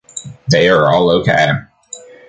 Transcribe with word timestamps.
They 0.49 0.67
are 0.67 0.87
all 0.89 1.11
OK. 1.11 1.51